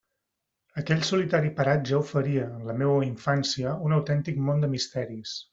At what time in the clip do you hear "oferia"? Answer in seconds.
1.99-2.47